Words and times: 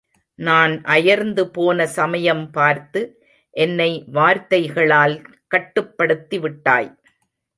நான் 0.39 0.83
அயர்ந்து 0.83 1.43
போன 1.49 1.85
சமயம் 1.87 2.51
பார்த்து, 2.51 3.01
என்னை 3.53 3.89
வார்த்தைகளால் 4.07 5.15
கட்டுப்படுத்திவிட்டாய். 5.55 6.89